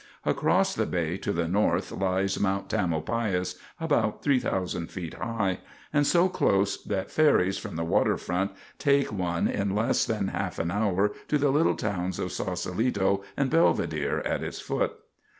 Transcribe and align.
Across 0.25 0.73
the 0.73 0.87
bay 0.87 1.15
to 1.17 1.31
the 1.31 1.47
north 1.47 1.91
lies 1.91 2.39
Mount 2.39 2.69
Tamalpais, 2.71 3.55
about 3.79 4.23
3,000 4.23 4.89
feet 4.89 5.13
high, 5.13 5.59
and 5.93 6.07
so 6.07 6.27
close 6.27 6.83
that 6.85 7.11
ferries 7.11 7.59
from 7.59 7.75
the 7.75 7.83
waterfront 7.83 8.49
take 8.79 9.11
one 9.13 9.47
in 9.47 9.75
less 9.75 10.03
than 10.05 10.29
half 10.29 10.57
an 10.57 10.71
hour 10.71 11.11
to 11.27 11.37
the 11.37 11.51
little 11.51 11.75
towns 11.75 12.17
of 12.17 12.31
Sausalito 12.31 13.23
and 13.37 13.51
Belvidere, 13.51 14.23
at 14.25 14.41
its 14.41 14.59
foot. 14.59 14.93